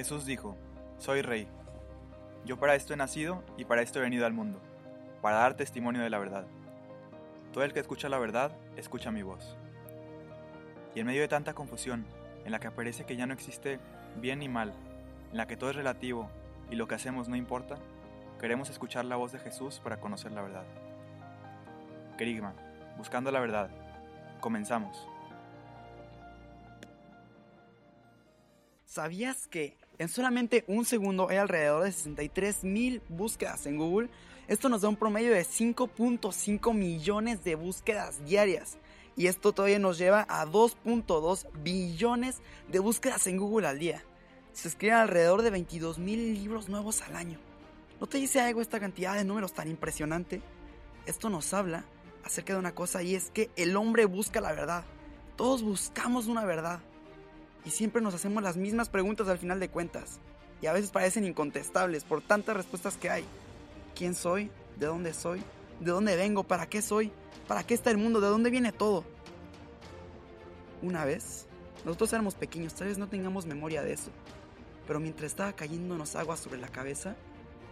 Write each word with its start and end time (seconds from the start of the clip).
Jesús 0.00 0.24
dijo, 0.24 0.56
Soy 0.96 1.20
rey. 1.20 1.46
Yo 2.46 2.58
para 2.58 2.74
esto 2.74 2.94
he 2.94 2.96
nacido 2.96 3.44
y 3.58 3.66
para 3.66 3.82
esto 3.82 3.98
he 3.98 4.02
venido 4.02 4.24
al 4.24 4.32
mundo, 4.32 4.58
para 5.20 5.36
dar 5.36 5.58
testimonio 5.58 6.00
de 6.00 6.08
la 6.08 6.18
verdad. 6.18 6.46
Todo 7.52 7.64
el 7.64 7.74
que 7.74 7.80
escucha 7.80 8.08
la 8.08 8.18
verdad, 8.18 8.50
escucha 8.78 9.10
mi 9.10 9.22
voz. 9.22 9.58
Y 10.94 11.00
en 11.00 11.06
medio 11.06 11.20
de 11.20 11.28
tanta 11.28 11.52
confusión, 11.52 12.06
en 12.46 12.50
la 12.50 12.60
que 12.60 12.70
parece 12.70 13.04
que 13.04 13.14
ya 13.14 13.26
no 13.26 13.34
existe 13.34 13.78
bien 14.16 14.38
ni 14.38 14.48
mal, 14.48 14.72
en 15.32 15.36
la 15.36 15.46
que 15.46 15.58
todo 15.58 15.68
es 15.68 15.76
relativo 15.76 16.30
y 16.70 16.76
lo 16.76 16.88
que 16.88 16.94
hacemos 16.94 17.28
no 17.28 17.36
importa, 17.36 17.76
queremos 18.40 18.70
escuchar 18.70 19.04
la 19.04 19.16
voz 19.16 19.32
de 19.32 19.38
Jesús 19.38 19.80
para 19.84 20.00
conocer 20.00 20.32
la 20.32 20.40
verdad. 20.40 20.64
Querigma, 22.16 22.54
buscando 22.96 23.30
la 23.30 23.40
verdad. 23.40 23.68
Comenzamos. 24.40 25.06
¿Sabías 28.86 29.46
que 29.46 29.79
en 30.00 30.08
solamente 30.08 30.64
un 30.66 30.86
segundo 30.86 31.28
hay 31.28 31.36
alrededor 31.36 31.84
de 31.84 31.92
63 31.92 32.64
mil 32.64 33.02
búsquedas 33.10 33.66
en 33.66 33.76
Google? 33.76 34.08
Esto 34.48 34.70
nos 34.70 34.80
da 34.80 34.88
un 34.88 34.96
promedio 34.96 35.30
de 35.30 35.42
5.5 35.42 36.72
millones 36.72 37.44
de 37.44 37.54
búsquedas 37.54 38.24
diarias. 38.24 38.78
Y 39.14 39.26
esto 39.26 39.52
todavía 39.52 39.78
nos 39.78 39.98
lleva 39.98 40.24
a 40.30 40.46
2.2 40.46 41.46
billones 41.62 42.38
de 42.68 42.78
búsquedas 42.78 43.26
en 43.26 43.36
Google 43.36 43.68
al 43.68 43.78
día. 43.78 44.02
Se 44.54 44.68
escriben 44.68 44.96
alrededor 44.96 45.42
de 45.42 45.50
22 45.50 45.98
mil 45.98 46.32
libros 46.32 46.70
nuevos 46.70 47.02
al 47.02 47.14
año. 47.14 47.38
¿No 48.00 48.06
te 48.06 48.16
dice 48.16 48.40
algo 48.40 48.62
esta 48.62 48.80
cantidad 48.80 49.16
de 49.16 49.24
números 49.24 49.52
tan 49.52 49.68
impresionante? 49.68 50.40
Esto 51.04 51.28
nos 51.28 51.52
habla 51.52 51.84
acerca 52.24 52.54
de 52.54 52.58
una 52.58 52.74
cosa 52.74 53.02
y 53.02 53.16
es 53.16 53.30
que 53.30 53.50
el 53.54 53.76
hombre 53.76 54.06
busca 54.06 54.40
la 54.40 54.52
verdad. 54.52 54.82
Todos 55.36 55.62
buscamos 55.62 56.26
una 56.26 56.46
verdad 56.46 56.80
y 57.64 57.70
siempre 57.70 58.02
nos 58.02 58.14
hacemos 58.14 58.42
las 58.42 58.56
mismas 58.56 58.88
preguntas 58.88 59.28
al 59.28 59.38
final 59.38 59.60
de 59.60 59.68
cuentas. 59.68 60.18
Y 60.62 60.66
a 60.66 60.72
veces 60.72 60.90
parecen 60.90 61.24
incontestables 61.24 62.04
por 62.04 62.22
tantas 62.22 62.56
respuestas 62.56 62.96
que 62.96 63.10
hay. 63.10 63.24
¿Quién 63.94 64.14
soy? 64.14 64.50
¿De 64.78 64.86
dónde 64.86 65.14
soy? 65.14 65.42
¿De 65.80 65.90
dónde 65.90 66.16
vengo? 66.16 66.44
¿Para 66.44 66.66
qué 66.66 66.82
soy? 66.82 67.12
¿Para 67.48 67.64
qué 67.64 67.74
está 67.74 67.90
el 67.90 67.96
mundo? 67.96 68.20
¿De 68.20 68.28
dónde 68.28 68.50
viene 68.50 68.72
todo? 68.72 69.04
Una 70.82 71.04
vez, 71.04 71.46
nosotros 71.84 72.12
éramos 72.12 72.34
pequeños, 72.34 72.74
tal 72.74 72.88
vez 72.88 72.98
no 72.98 73.08
tengamos 73.08 73.46
memoria 73.46 73.82
de 73.82 73.92
eso. 73.92 74.10
Pero 74.86 75.00
mientras 75.00 75.30
estaba 75.30 75.52
cayéndonos 75.52 76.16
agua 76.16 76.36
sobre 76.36 76.60
la 76.60 76.68
cabeza, 76.68 77.16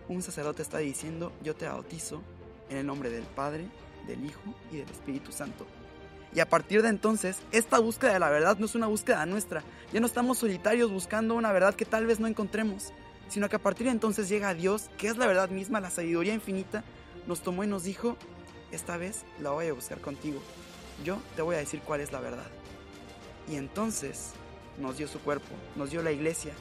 un 0.09 0.23
sacerdote 0.23 0.63
está 0.63 0.79
diciendo, 0.79 1.33
yo 1.43 1.55
te 1.55 1.67
bautizo 1.67 2.23
en 2.71 2.79
el 2.79 2.87
nombre 2.87 3.11
del 3.11 3.25
Padre, 3.25 3.69
del 4.07 4.25
Hijo 4.25 4.55
y 4.73 4.79
del 4.79 4.89
Espíritu 4.89 5.33
Santo. 5.33 5.67
Y 6.35 6.41
a 6.41 6.49
partir 6.49 6.83
de 6.83 6.89
entonces, 6.89 7.39
esta 7.53 7.79
búsqueda 7.79 8.13
de 8.13 8.19
la 8.19 8.31
verdad 8.31 8.59
no 8.59 8.67
es 8.67 8.75
una 8.75 8.87
búsqueda 8.87 9.25
nuestra. 9.27 9.63
Ya 9.93 10.01
no 10.01 10.07
estamos 10.07 10.39
solitarios 10.39 10.91
buscando 10.91 11.35
una 11.35 11.53
verdad 11.53 11.75
que 11.75 11.85
tal 11.85 12.07
vez 12.07 12.21
no 12.21 12.27
encontremos, 12.27 12.93
sino 13.29 13.49
que 13.49 13.57
a 13.57 13.63
partir 13.63 13.87
de 13.87 13.93
entonces 13.93 14.29
llega 14.29 14.55
Dios, 14.55 14.91
que 14.99 15.09
es 15.09 15.17
la 15.17 15.27
verdad 15.27 15.49
misma, 15.49 15.81
la 15.81 15.91
sabiduría 15.91 16.35
infinita, 16.35 16.85
nos 17.27 17.43
tomó 17.43 17.65
y 17.65 17.67
nos 17.67 17.85
dijo, 17.85 18.17
esta 18.73 18.97
vez 18.97 19.25
la 19.41 19.51
voy 19.51 19.67
a 19.67 19.73
buscar 19.73 20.01
contigo. 20.01 20.41
Yo 21.05 21.19
te 21.37 21.43
voy 21.43 21.57
a 21.57 21.59
decir 21.59 21.81
cuál 21.81 22.01
es 22.01 22.13
la 22.13 22.21
verdad. 22.21 22.47
Y 23.49 23.57
entonces 23.57 24.33
nos 24.79 24.99
dio 24.99 25.09
su 25.09 25.21
cuerpo, 25.21 25.55
nos 25.77 25.91
dio 25.91 26.03
la 26.03 26.13
iglesia, 26.13 26.53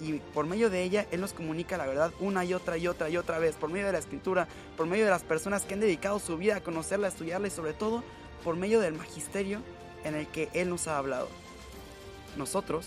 y 0.00 0.14
por 0.14 0.46
medio 0.46 0.70
de 0.70 0.82
ella 0.82 1.06
Él 1.10 1.20
nos 1.20 1.32
comunica 1.32 1.76
la 1.76 1.86
verdad 1.86 2.12
una 2.20 2.44
y 2.44 2.54
otra 2.54 2.76
y 2.76 2.88
otra 2.88 3.08
y 3.08 3.16
otra 3.16 3.38
vez, 3.38 3.56
por 3.56 3.70
medio 3.70 3.86
de 3.86 3.92
la 3.92 3.98
escritura, 3.98 4.48
por 4.76 4.86
medio 4.86 5.04
de 5.04 5.10
las 5.10 5.22
personas 5.22 5.64
que 5.64 5.74
han 5.74 5.80
dedicado 5.80 6.18
su 6.18 6.36
vida 6.36 6.56
a 6.56 6.62
conocerla, 6.62 7.06
a 7.06 7.10
estudiarla 7.10 7.48
y 7.48 7.50
sobre 7.50 7.72
todo 7.72 8.02
por 8.42 8.56
medio 8.56 8.80
del 8.80 8.94
magisterio 8.94 9.60
en 10.04 10.14
el 10.14 10.26
que 10.28 10.48
Él 10.52 10.68
nos 10.68 10.88
ha 10.88 10.98
hablado. 10.98 11.28
Nosotros 12.36 12.86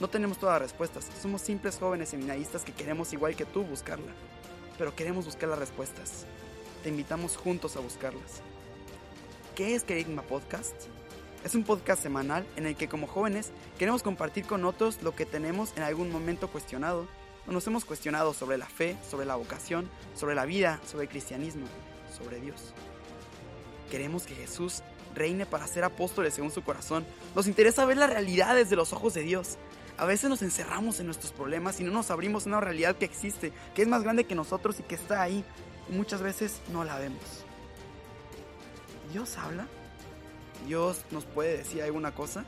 no 0.00 0.08
tenemos 0.08 0.38
todas 0.38 0.54
las 0.54 0.70
respuestas, 0.70 1.08
somos 1.20 1.42
simples 1.42 1.78
jóvenes 1.78 2.08
seminaristas 2.08 2.64
que 2.64 2.72
queremos 2.72 3.12
igual 3.12 3.36
que 3.36 3.44
tú 3.44 3.62
buscarla, 3.62 4.12
pero 4.78 4.94
queremos 4.94 5.24
buscar 5.24 5.48
las 5.48 5.58
respuestas. 5.58 6.26
Te 6.82 6.88
invitamos 6.88 7.36
juntos 7.36 7.76
a 7.76 7.80
buscarlas. 7.80 8.42
¿Qué 9.54 9.74
es 9.74 9.84
Kerigma 9.84 10.22
Podcast? 10.22 10.74
Es 11.44 11.54
un 11.54 11.62
podcast 11.62 12.02
semanal 12.02 12.46
en 12.56 12.64
el 12.64 12.74
que 12.74 12.88
como 12.88 13.06
jóvenes 13.06 13.52
queremos 13.78 14.02
compartir 14.02 14.46
con 14.46 14.64
otros 14.64 15.02
lo 15.02 15.14
que 15.14 15.26
tenemos 15.26 15.74
en 15.76 15.82
algún 15.82 16.10
momento 16.10 16.48
cuestionado 16.48 17.06
o 17.46 17.52
nos 17.52 17.66
hemos 17.66 17.84
cuestionado 17.84 18.32
sobre 18.32 18.56
la 18.56 18.64
fe, 18.64 18.96
sobre 19.06 19.26
la 19.26 19.34
vocación, 19.34 19.90
sobre 20.14 20.34
la 20.34 20.46
vida, 20.46 20.80
sobre 20.86 21.04
el 21.04 21.10
cristianismo, 21.10 21.66
sobre 22.16 22.40
Dios. 22.40 22.72
Queremos 23.90 24.24
que 24.24 24.34
Jesús 24.34 24.82
reine 25.14 25.44
para 25.44 25.66
ser 25.66 25.84
apóstoles 25.84 26.32
según 26.32 26.50
su 26.50 26.64
corazón. 26.64 27.04
Nos 27.34 27.46
interesa 27.46 27.84
ver 27.84 27.98
la 27.98 28.06
realidad 28.06 28.54
desde 28.54 28.74
los 28.74 28.94
ojos 28.94 29.12
de 29.12 29.20
Dios. 29.20 29.58
A 29.98 30.06
veces 30.06 30.30
nos 30.30 30.40
encerramos 30.40 30.98
en 30.98 31.06
nuestros 31.06 31.32
problemas 31.32 31.78
y 31.78 31.84
no 31.84 31.92
nos 31.92 32.10
abrimos 32.10 32.46
a 32.46 32.48
una 32.48 32.60
realidad 32.60 32.96
que 32.96 33.04
existe, 33.04 33.52
que 33.74 33.82
es 33.82 33.88
más 33.88 34.02
grande 34.02 34.24
que 34.24 34.34
nosotros 34.34 34.80
y 34.80 34.82
que 34.82 34.94
está 34.94 35.20
ahí. 35.20 35.44
Y 35.90 35.92
muchas 35.92 36.22
veces 36.22 36.62
no 36.72 36.84
la 36.84 36.98
vemos. 36.98 37.44
¿Dios 39.12 39.36
habla? 39.36 39.68
¿Dios 40.64 41.04
nos 41.10 41.24
puede 41.24 41.58
decir 41.58 41.82
alguna 41.82 42.14
cosa? 42.14 42.44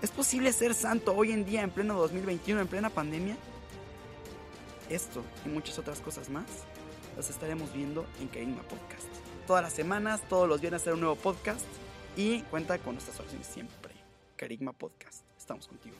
¿Es 0.00 0.10
posible 0.10 0.52
ser 0.52 0.74
santo 0.74 1.14
hoy 1.14 1.32
en 1.32 1.44
día 1.44 1.62
en 1.62 1.70
pleno 1.70 1.94
2021, 1.98 2.60
en 2.60 2.68
plena 2.68 2.90
pandemia? 2.90 3.36
Esto 4.88 5.22
y 5.44 5.48
muchas 5.48 5.78
otras 5.78 6.00
cosas 6.00 6.30
más 6.30 6.46
las 7.16 7.30
estaremos 7.30 7.72
viendo 7.72 8.06
en 8.20 8.28
Kerigma 8.28 8.62
Podcast. 8.62 9.08
Todas 9.46 9.62
las 9.62 9.72
semanas, 9.72 10.22
todos 10.28 10.48
los 10.48 10.60
viernes, 10.60 10.82
hacer 10.82 10.94
un 10.94 11.00
nuevo 11.00 11.16
podcast 11.16 11.66
y 12.16 12.42
cuenta 12.42 12.78
con 12.78 12.94
nuestras 12.94 13.18
oraciones 13.18 13.46
siempre. 13.46 13.94
Kerigma 14.36 14.72
Podcast. 14.72 15.24
Estamos 15.36 15.66
contigo. 15.66 15.96